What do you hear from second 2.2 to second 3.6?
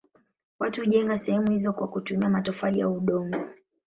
matofali au udongo.